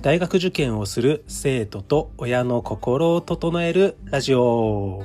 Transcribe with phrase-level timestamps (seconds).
[0.00, 5.02] 大学受験をする生徒と親の心を整えるラジオ。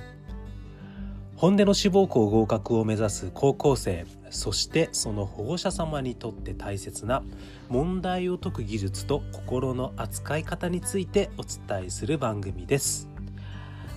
[1.35, 7.23] 本音の志望校合格を目指す高校生そしてその保護者様にとって大切な
[7.69, 13.09] 問題を解く技術と心の扱い方についてお伝えする番組です。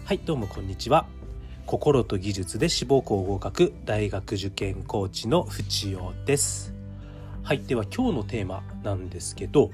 [0.06, 1.06] はいどうもこんにちは。
[1.66, 6.72] 心と技術で志望校合格大学受験コーチの淵尾です。
[7.42, 9.70] はいでは今日のテーマなんですけど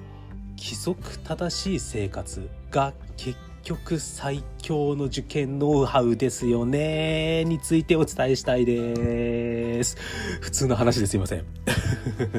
[0.63, 9.97] 規則正しい生活が結局最強の受験ノウハウですよねについてお伝えしたいです。
[10.41, 11.45] 普通の話ですいません。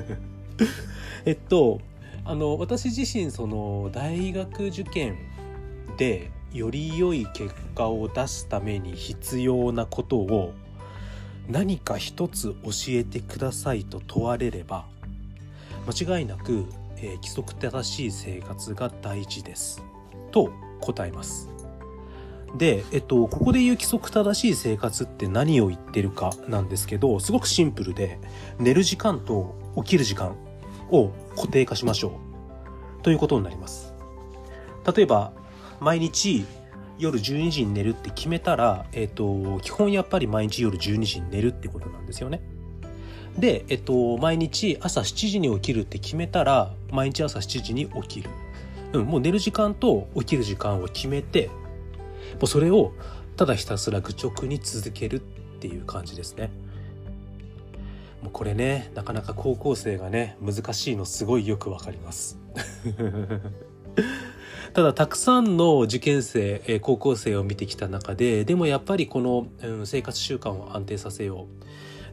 [1.25, 1.81] えっと
[2.23, 5.17] あの私自身その大学受験
[5.97, 10.53] でより良い結果を出すために必要なことを
[11.49, 14.85] 何か一つ教えてくださいと問われれば
[15.85, 16.65] 間違いなく
[17.03, 19.83] えー、規則正しい生活が大事です。
[20.31, 21.49] と答えます。
[22.55, 28.19] で、えっと、ここで言う規則正しい生活って何を言ってるかなんですけどすごくシンプルで
[28.59, 30.37] 寝る時間と起きる時間
[30.91, 32.19] を固定化しましょ
[32.99, 33.03] う。
[33.03, 33.93] ということになります。
[34.95, 35.33] 例えば
[35.81, 36.45] 毎日
[36.97, 42.41] 夜12時に寝るって決めたら、えっと、基本やっぱり毎日夜12時に寝るってことなんですよね。
[43.37, 48.29] で、えっと、毎日朝7時に起きるって決めたら、毎日朝7時に起きる。
[48.93, 52.93] うん、もう寝る時間と起きる時間を決めて、もうそれを
[53.35, 55.19] ただひたすら愚直に続けるっ
[55.59, 56.51] ていう感じですね。
[58.21, 62.37] もうこれね、なかなか高校生がね、難しいのすごいよくわかります。
[64.73, 71.63] ただたくさんの受験生、高校生を見てきた中で、でもやっぱりこの、うん、生活習慣を安定させよう。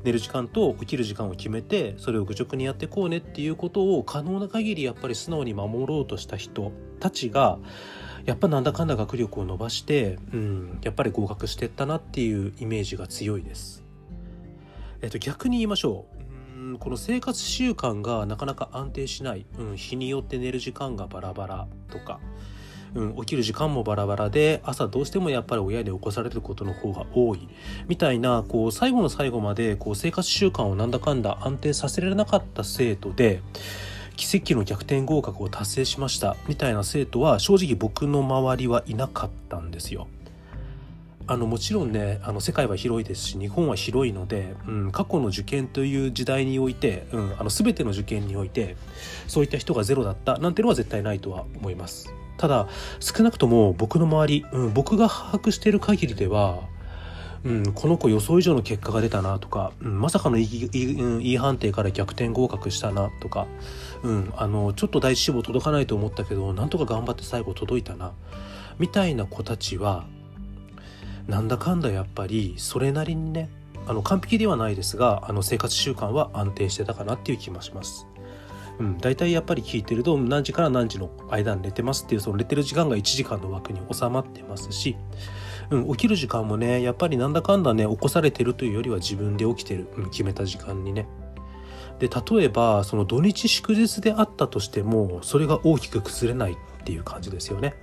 [0.04, 7.58] 寝る時間と起きる時間を決めてそれを愚直にやっていこうねっていうことを可能な限りやっぱり素直に守ろうとした人たちが
[8.24, 13.82] やっぱなんだかんだ学力を伸ばして、うん、やっぱり合格してったなっていうイメージが強いです。
[15.02, 16.78] えっと、逆に言いましょう。
[16.78, 22.20] この生活習慣がなかなか安定しない、うん、日によって寝る時間がバラバラとか、
[22.94, 27.48] うん、起きる時間もバラバラで朝どうしてもやっぱり親に起こされることの方が多い
[27.88, 33.42] みたいなこう最後の最後までこう生活習慣をなんだかんだ安定させられなかった生徒で
[34.16, 40.08] 奇跡の逆転合格を達成しましたみたいな生徒は正直僕の周りはいなかったんですよ。
[41.26, 48.76] あのもちろんねあの世界は広いですし日本は広いので、うん、過去の受験という時代において、うん、あの全ての受験において
[49.28, 52.12] そういった人がゼロだったなんてのは絶対ないとは思います。
[52.40, 52.68] ただ
[53.00, 56.60] 少なくとも僕の周り、うん、僕が把握している限りでは、
[57.44, 63.46] うん、この子予想以上の結果が出たなとか、うん、まさかの E 判定から逆転合格したなとか、
[64.02, 68.12] うん、あのちょっと第一志望届かないと思ったけどなんとか頑張って最後届いたな
[68.78, 70.06] みたいな子たちは
[71.28, 73.50] なんだかんだやっぱりそれなりにね
[73.86, 78.06] あの完璧ではないですがあの生活習慣は安定してたかなっていう気もします。
[78.80, 84.96] うん、大体やっぱり聞いてると何時から何時の間に寝てますっていうその寝てる時間が1時間の枠に収まってますし、
[85.70, 91.06] うん、起きる時間もねやっぱりなんだかんだね起こされてるというよりは自分で起きてる、うん、決めた時間にね。
[91.98, 97.74] で例えばその土日祝日であったとしてもそれが大きく崩れないっていう感じですよね。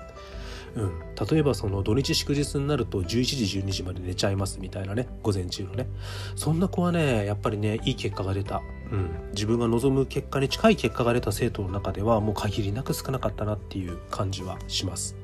[0.76, 1.00] うん、
[1.30, 5.88] 例えばその土日祝日になると11時12時まで寝ちゃいますみたいなね午前中のね。
[6.36, 8.62] そんな子はねやっぱりねいい結果が出た、
[8.92, 15.16] うん、自分が望む結果に近い結果が出た生徒の中ではもう限りなく少なかったなっていう感じはします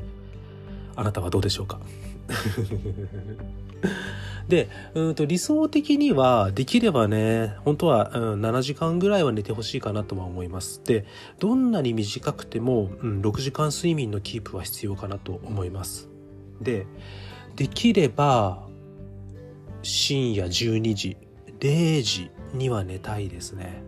[0.95, 1.79] あなたはどうでしょうか？
[4.47, 10.81] で、うんと理想的にはできればね、本当は、うん、7時間ぐらいは寝てほしいかなとは思います。
[10.83, 11.05] で、
[11.39, 16.09] どんなに短くても、うん、6時間睡眠のキープは必要かなと思います。
[16.61, 16.85] で、
[17.55, 18.67] できれば
[19.81, 21.17] 深夜12時、
[21.63, 23.81] 0時には寝たいですね。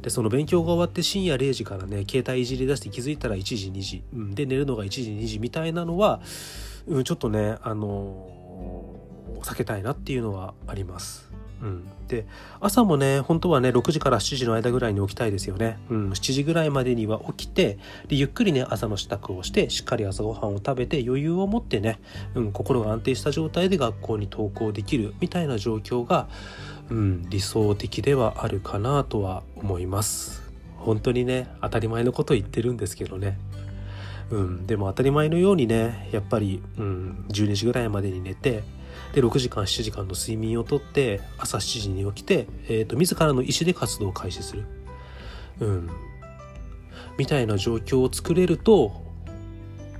[0.00, 6.20] でその勉強が終わって深夜0時からね携帯いじり出して気づいたら1時2時、うん、で寝るのが1時2時みたいなのは、
[6.88, 8.28] うん、ちょっとねあの
[9.42, 11.31] 避けたいなっていうのはあります。
[11.62, 12.26] うん、で
[12.60, 17.78] 朝もね本当はね6時から7時の間ぐらいに起きたいですよね、うん、7時ぐらいまでには起きて
[18.08, 22.00] でゆっくりね朝の支度をしてしっかり朝ごはんを食べて余裕を持ってね、
[22.34, 26.28] うん、心が安定した状態で学校に登校できるみたいな状況が、
[26.90, 30.42] うん、理想的ではあるかなとは思います。
[30.78, 33.38] 本当にね当たり前のこと言ってるんですけどね。
[34.30, 38.64] うん、でも当たり前のようにねやっぱり、うん、12時ぐらいまでに寝て
[39.12, 44.64] で6時間7時間の睡眠をとって朝7時に起きて、えーと、自らの意思で活動を開始する。
[45.60, 45.90] うん。
[47.18, 49.02] みたいな状況を作れると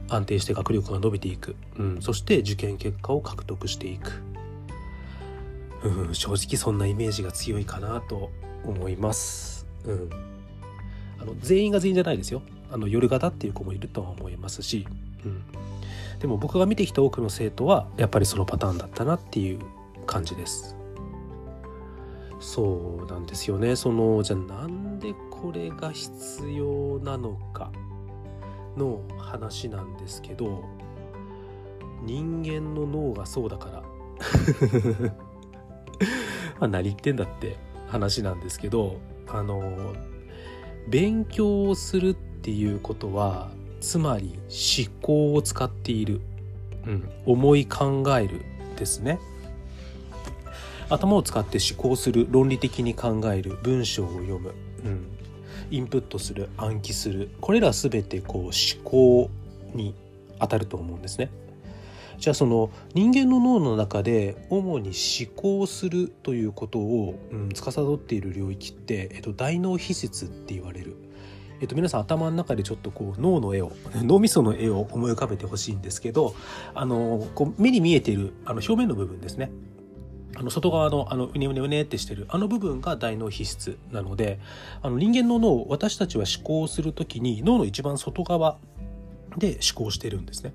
[0.08, 4.22] 安定して学力が伸びていく、うん、そして受験結果を獲得していく、
[5.84, 8.30] うん、正直そんなイメージが強いかなと
[8.64, 10.10] 思います、うん、
[11.20, 12.42] あの全員が全員じゃないですよ。
[12.70, 14.86] あの夜型っていう子もいるとは思いますし、
[15.26, 15.42] うん、
[16.22, 19.58] でも僕が見てきた多くの生徒はやっぱりそのパターンだったなっていう
[20.06, 20.76] 感じです。
[22.38, 23.74] そうなんですよね。
[23.74, 26.12] そのじゃあなんでこれが必
[26.52, 27.72] 要なのか
[28.76, 30.64] の話なんですけど
[32.02, 33.82] 人間の脳がそうだから
[36.60, 37.56] まあ何言ってんだって
[37.88, 39.92] 話なんですけどあの
[40.88, 43.50] 勉強をするっていうことは
[43.82, 46.20] つまり思考を使っている、
[46.86, 48.42] うん、思い考える
[48.78, 49.18] ですね。
[50.88, 55.06] 頭を使って思考する論理的に考える文章を読む、うん、
[55.70, 57.30] インプットする暗記する。
[57.40, 58.52] これら全てこう思
[58.84, 59.30] 考
[59.74, 59.94] に
[60.38, 61.30] 当たると思うんですね。
[62.18, 70.96] じゃあその人間の脳の中で主に思考するということを、うん、司っている領域って、えっと、大脳皮質って言われる、
[71.62, 73.70] えっと、皆さん頭の中でちょっとこう脳の絵を
[74.02, 76.34] 脳みその絵を思い浮かべてほしいんですけど
[76.74, 79.52] あのこう目に見えているあの表面の部分ですね
[80.34, 84.40] あの外側のあのうねうねうねってしてるあの部分が大脳皮質なので
[84.82, 88.58] あの人間の脳私たちは思考する時に脳の一番外側
[89.38, 90.54] で思考してるんですね。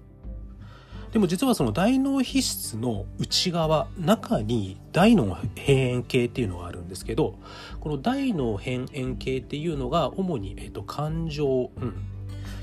[1.17, 7.39] でも実はその大脳皮質の内側中に大脳辺縁系っていうのがあるんですけど
[7.79, 11.95] この大脳辺縁系っていうのが主に、えっと、感情、うん、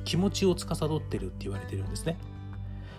[0.05, 2.17] 気持ちを司ってるって言われてるんですね。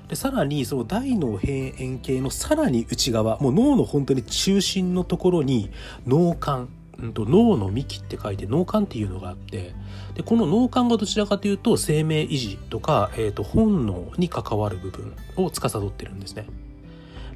[0.09, 5.71] でさらにその大脳辺縁系のさらに内側もう脳の本当に中心のところに
[6.05, 6.69] 脳幹、
[6.99, 9.73] うん、と脳の幹って書いて脳幹っていうのがあって
[10.13, 16.47] でこの脳幹がどちらかというと生命維持とか、えー、と本能に関わる部分を司ってるんですね。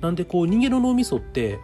[0.01, 1.59] なんでこう人間の脳みそって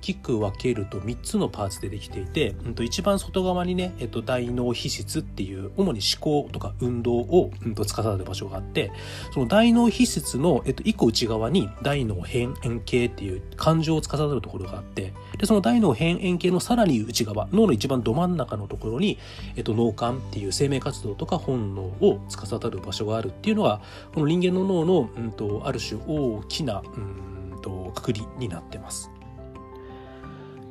[0.00, 8.90] きく分けると3つのパーツでできていて、うん、と一番外側にね、えっと、大脳皮質っていう主に思考とか運動を、うん、と司る場所があって
[9.32, 19.18] その大脳皮質の、えっと、1個内側に大脳辺縁系っていう感情を司るところがあってでその大脳辺縁系のさらに内側脳の一番ど真ん中のところに、
[19.56, 23.80] えっと、脳幹っていう生命活動とか本能を司る場所があるっていうのが
[24.14, 29.10] この人間の脳の、うん、とある種大きな、うん、とくくりになってます。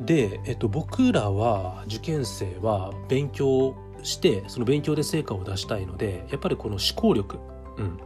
[0.01, 7.39] で、えっと、僕らは受験生は勉強してその勉強で成果を出したいのでやっぱりこの思考力、
[7.77, 7.99] うん、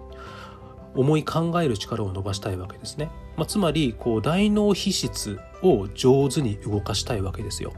[0.95, 7.73] 思い考える力を伸ばしたいわけですね、まあ、つまりこう大脳皮質を上手に動かしたいわけですよ、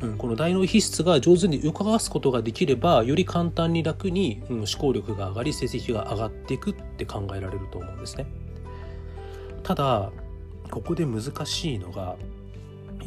[0.00, 8.26] うん、この大脳皮質が上手に動かすことができればより簡単に楽に、うん、思考力が上がり成績が上がっていくって考えられると思うんですね。
[9.62, 10.10] ただ
[10.70, 12.16] ここで難しいのが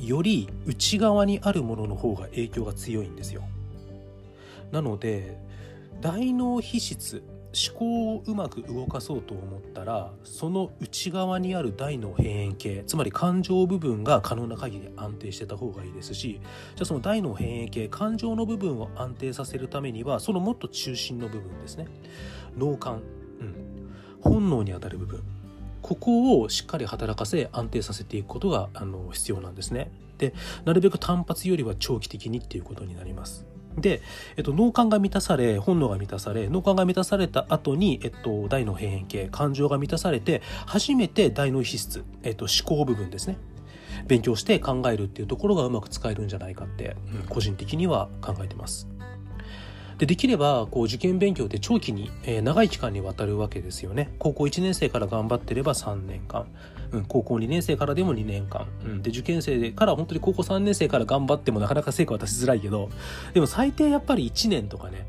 [0.08, 3.44] より内側にあるものの方が影響が強いんですよ。
[4.72, 5.38] なので
[6.02, 16.42] 大脳皮質思考をうまく動かそうと思ったらその内側にある大脳辺縁系つまり感情部分が可能な限り安定してた方がいいですし
[16.76, 21.88] じゃあその大脳辺縁系感情の部分を安定させるためにはそのもっと中心の部分ですね。
[22.58, 22.92] 脳幹、う
[23.44, 25.24] ん、本能にあたる部分。
[25.84, 29.92] ここをしっかり働かせ安定させていくことがあの必要なんですね。
[30.18, 30.34] で
[30.66, 33.46] なるべく単発よりは長期的にっていうことになります。
[33.78, 34.02] で、
[34.38, 43.38] えっと、脳幹が満たされ本能が満たされ脳幹が満たされた後に、えっと、大脳辺縁系感情が満たされて初めて大脳皮質、えっと、思考部分ですね
[44.08, 46.96] 勉強して考えるっていうところがうまく使えるんじゃないかって、
[47.30, 48.88] 個人的には考えてます。
[50.04, 54.14] でできればこう受験勉強って長期に、えー、長い期間にわたるわけですよね。
[54.20, 56.46] 高校1年生から頑張ってれば3年間、
[56.92, 62.90] うん、高校2年生からでも2年間、うん、で受験生から本当に高校3年生から頑張ってもなかなか成果は出しづらいけど
[63.34, 65.08] でも最低やっぱり1年とかね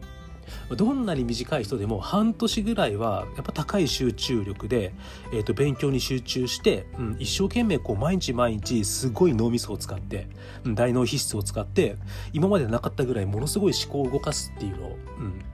[0.70, 4.94] どんなに短い人でも半年ぐらいはやっぱ高い集中力で、
[5.32, 10.26] えー、と勉強に集中して、うん、一生懸命こう毎日毎日すごい脳みそを使って、
[10.64, 11.96] うん、大脳皮質を使って
[12.32, 15.44] 今までなかったぐらいものすごい思考を動かすっていうのを、うん、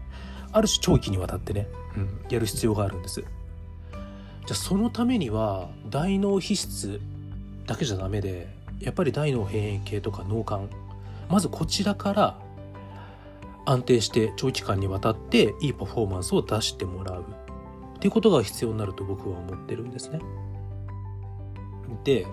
[0.52, 3.21] ある種長期にわたってね、うん、やる必要があるんです。
[3.21, 7.00] じゃあそのためには大脳皮質
[7.67, 8.49] だけじゃダメで
[8.81, 10.75] やっぱり大脳辺縁系とか脳幹
[11.29, 12.38] まずこちらから
[13.67, 17.25] 安定して長期間にわたっていいパフォーマンスを出してもらう
[17.97, 20.21] っていうことが必要になると僕は思ってるんですね。
[22.05, 22.26] で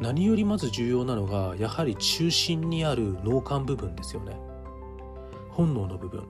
[0.00, 4.36] 何よりまず重要なのがやはり中心にある脳幹部分ですよね。
[5.50, 6.24] 本能の部分。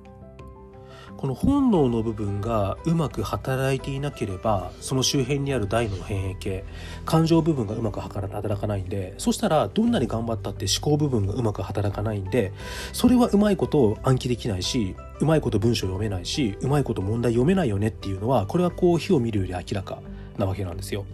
[1.16, 6.64] この本能の部分がうまく働いていなければその周辺にある大脳変影系
[7.04, 12.52] 感情部分がうまく働かないんでそしたらどんなに頑張ったって思考部分がうまく働かないんで
[12.92, 20.00] それはうまいこと暗記できないしうまいこと文章読めないしうまいこと問題読めないよねっていうのはこれはこう火を見るより明らか
[20.38, 21.04] なわけなんですよ。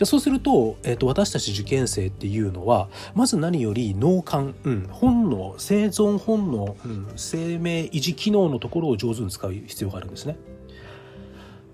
[0.00, 10.38] じゃそうすると,、えー、と私たち受験生っていうのはまず何より脳幹、うん、本能生存本能、うん、生命維持機能のところを上手に使う必要があるんですね。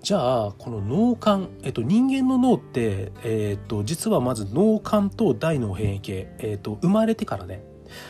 [0.01, 7.63] じゃあこの脳幹、えっと、人間の脳って、えっと、実はまず脳幹と大脳変異系、えっと、生まれてからね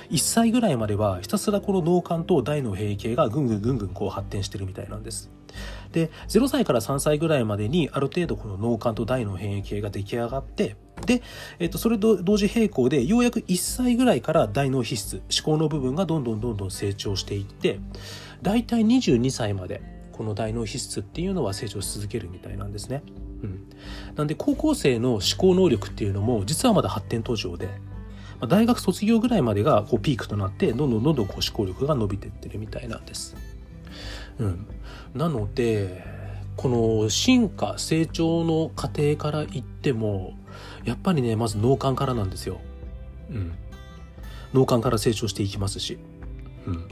[0.09, 5.29] 1歳ぐらいまではひたすらこの脳幹と大脳変異系がぐんぐんぐんぐんこう発展してるみたいなんです。
[5.91, 10.75] で0歳から3歳ぐらいまでにある程度この脳幹と大脳変異系が出来上がって
[11.05, 11.21] で、
[11.59, 17.79] えっと、それと同時並行でようやく1歳ぐらいから大脳皮質思考の部分がどんどんどんどん成長していって
[18.41, 23.03] 大体22歳までこの大脳皮質っていうのは成長し続けるみたいなんですね。
[23.43, 23.69] うん、
[24.15, 27.69] なんで高校生の思考能力っていうのも実はまだ発展途上で
[28.47, 33.35] 大学卒業ぐらいまでがこうピークとなってどんどんどんどんこう思考力が伸びてってるみたいなんです。
[34.39, 34.67] うん、
[35.17, 36.03] なので
[36.55, 40.33] この進化成長の過程から言っても
[40.85, 42.59] やっぱりねまず脳幹からなんですよ。
[43.29, 43.53] うん、
[44.53, 45.99] 脳幹から成長していきますし。
[46.65, 46.87] うん、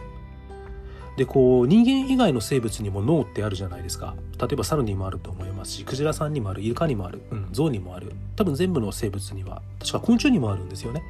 [1.18, 11.04] でこう人間以外の生物にも脳ってあるじゃないですか例えば猿にもあると思いますしクジラさんにもあるイルカにもある、うん、ゾウにもある多分全部の生物には確か昆虫にもあるんですよね。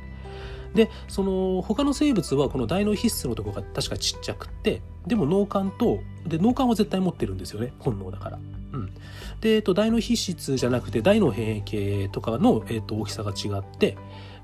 [0.74, 7.74] でその他の生物はこの大脳皮質のとこが確かちっちゃくってでも脳幹とで脳幹は絶対持ってるんですよね。
[7.79, 8.39] 本能だから。
[8.74, 8.93] うん、
[9.41, 13.97] で、えっと、大脳皮質じゃなくて大脳変形とかの、えっと、大きさが違って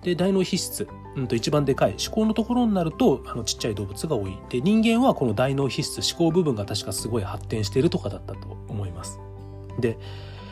[0.04, 1.92] で大脳皮質、うん、と一番でかい。
[1.92, 4.38] 思考のところになるとあのちっちゃい動物が多い。
[4.50, 9.20] で人間はこの大脳皮質思考部分が確かすごい発展してるとかだったと思います。
[9.80, 9.98] で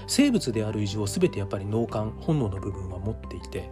[0.07, 3.69] 生物である以上全てやっぱり脳幹本能の部分は持っていて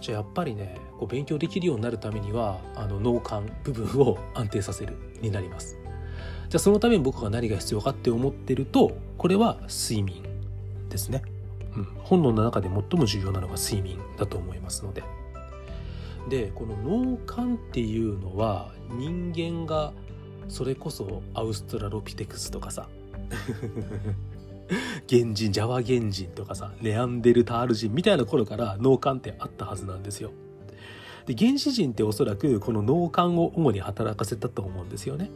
[0.00, 5.78] じゃあやっぱりねこう勉強できるようになるためにはあの脳幹部分を安定させるになります。
[6.48, 10.24] じゃあそのために僕が何が必要かって思ってるとこれは睡眠
[10.88, 11.22] ですね、
[11.76, 15.02] うん、本能の中で最も重要なのが睡眠だと思いますので。
[16.28, 19.92] でこの脳幹っていうのは人間が
[20.48, 22.88] それこそアウストラロピテクスとかさ。
[25.08, 30.32] 原人、ジャワ原人とかさ、ネアンデルタール人みたいな頃から脳幹ってあったはずなんですよ。
[31.26, 35.30] で、原始人っておそらくこの脳幹を主に働かせたと思うんですよね。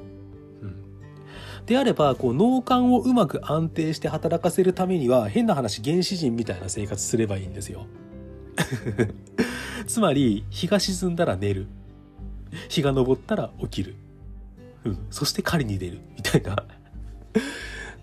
[0.62, 0.76] うん。
[1.66, 7.86] であれば、こう脳幹をうまく安定して働かせるためには、変な話、原始人みたいな生活すればいいんですよ。
[9.86, 11.66] つまり、日が沈んだら寝る。
[12.68, 13.96] 日が昇ったら起きる。
[14.84, 14.98] うん。
[15.10, 16.00] そして狩りに出る。
[16.16, 16.56] みたいな。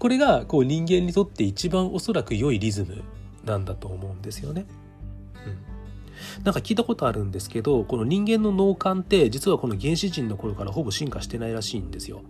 [0.02, 3.04] これがこう人間にとって一番おそらく良いリズム
[3.46, 4.66] なんだと思うんですよね。
[5.46, 12.24] うん、なんか聞いたことあるんですけどこの人間の脳幹って実はこの原始人の頃からほぼ進化してないらしいんですよ。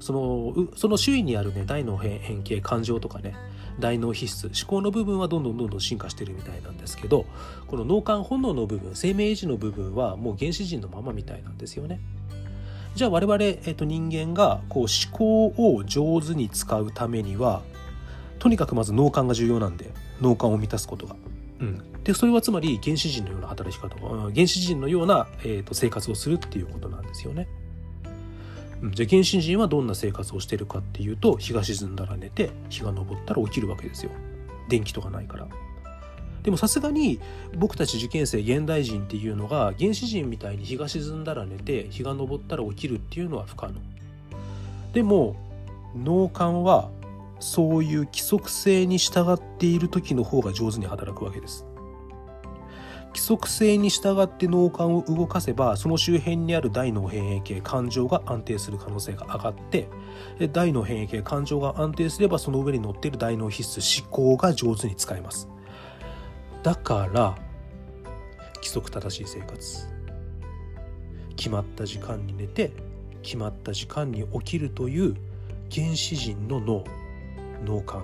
[0.00, 3.34] そのその周囲にあるね大脳変形感情とかね
[3.78, 7.26] 大脳皮質思考の部分はどんどんどんどん進化してるみたいなんですけど
[7.66, 12.00] この脳幹本能の部分生命維持の部分はもう原始人のままみたいなんですよね。
[12.94, 17.62] じゃあ我々、えっと、人間がこう思考を上手に使うためには
[18.38, 21.16] とにかくまず脳幹が重要なんで脳幹を満たすことが。
[21.60, 27.46] うん、でそれはつまり原始人のような働き方原始人のような、えーと、生活をするっていうことなんですよね。
[28.82, 34.10] うん、じゃあ原始人はどんな生活をしてるかっていうと日が沈んだら寝て日が昇ったら起きるわけですよ。
[34.68, 35.46] 電気とかないから。
[36.42, 37.20] でもさすがに
[37.56, 43.74] 僕たち受験生現代人っていうのが原始人みたいに日が沈んだら寝て日が昇ったら起きるっていうのは不可能。
[44.92, 45.36] でも
[45.96, 46.90] 脳幹は
[47.38, 51.66] そういう規則性に従っている時の方が上手に働くわけです。
[53.12, 59.88] 規則性に従って脳幹を動かせばその周辺にある大脳変影系感情が安定する可能性が上がって
[60.50, 65.51] 大脳変影系感情が安定すればその上に乗っている大脳皮質思考が上手に使えます
[66.62, 67.36] だから
[68.56, 69.88] 規則正しい生活。
[71.36, 72.70] 決まった時間に寝て
[73.22, 75.16] 決まった時間に起きるという
[75.72, 76.84] 原始人の脳
[77.64, 77.94] 脳幹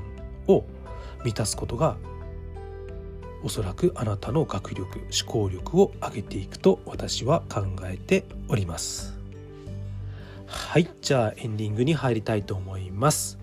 [0.48, 0.64] を
[1.24, 1.96] 満たすことが
[3.44, 9.16] おそらくあなたの学力思考力を上げていくと私は考えております。
[10.46, 13.38] はいじゃあエンディングに入りたいと思います。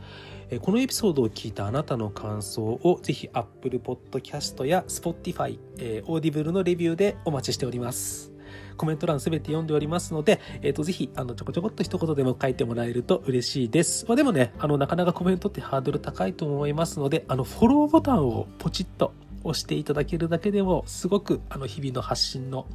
[0.61, 5.57] このエピソードを聞いたあなたの感想をぜひ Apple Podcast や Spotify、
[6.05, 8.35] Audible のレビューでお待ちしております。
[8.77, 14.05] コメント欄すべて読んでおりますので、えっ、と、ぜひ、あの、ちょこちょこっと一言でも書いてもらえると嬉しいです。
[14.07, 22.67] まあ、でもね、あの、なかなかコメントってハードル高いと思いますので、あの、フォローボタンをポチッと押していただけるだけでも、すごく、あの、日々の発信の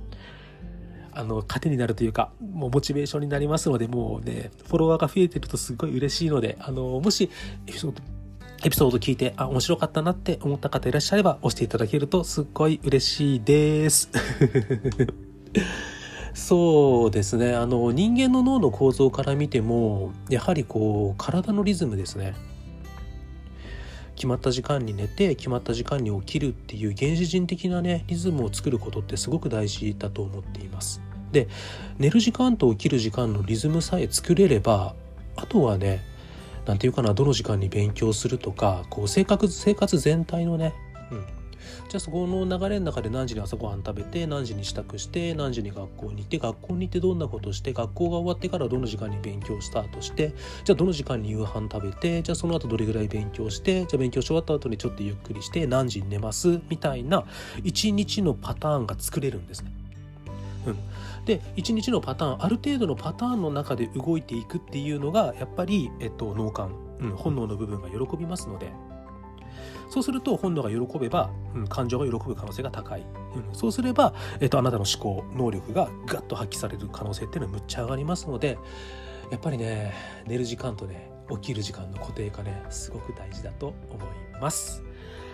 [1.13, 7.31] あの、糧になるというか、もうモチベーションになりますので、もうね、フォロワーが増えてるとすごい嬉しいので、あの、もし、
[7.67, 8.03] エピソード、
[8.65, 14.11] エピソード聞いて、あ、面白かったなって思った方いらっしゃれば、押していただけるとすっごい嬉しいです。
[16.35, 17.55] そうですね。
[17.55, 22.35] あの、人間の脳の構造から見ても、やはりこう、体のリズムですね。
[24.21, 31.01] 決まった時間に寝て決まった時間に起きるっていう原始人的なねリズムを作ることってすごく大事だと思っています。
[31.33, 31.49] で
[31.99, 34.95] 寝る時間と起きる時間のリズムさえ作れれば
[35.37, 36.03] あとはね
[36.67, 40.75] 何て言うかなどの時間に勉強するとかこう生活生活全体のね、
[41.11, 41.25] うん、
[41.89, 57.25] じゃあそこの流れの中で何時に朝ごはん食べて何時に支度して何時に学校に行って学校に行ってどんなことして学校が終わってからどの時間に勉強スタートしてじゃあどの時間に夕飯食べてじゃあその後どれぐらい勉強してじゃあ勉強し終わった後にちょっとゆっくりして何時に寝ますみたいな
[57.65, 59.73] 一日のパターンが作れるんですね。
[60.67, 60.77] うん、
[61.25, 68.71] で1日のパターンある程度のパターンの中で動いていくっていうのがやっぱり、えっと、脳幹、うん、本能の部分が喜びますので。
[69.91, 73.05] そうすると本能が喜べば、うん、感情が喜ぶ可能性が高い、
[73.35, 78.57] うん、そうすれば、えっと、あなたの思考能力がガッと発揮される可能性っていうのはむっちゃ上がりますので
[79.31, 79.93] やっぱりね
[80.27, 84.83] 寝る時間とね起きる時間の固定化ねすごく大事だと思います。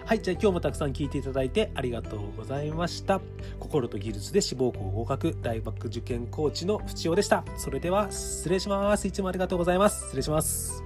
[0.05, 3.21] はい、じゃあ今日もたくさん聞いていただいてありがとうございました。
[3.59, 7.45] 心と技術で志望校合格大学受験コーチの淵尾でした。
[7.57, 9.09] それでは失礼します。
[9.09, 10.05] いつもありがとうございます。
[10.05, 10.86] 失礼します。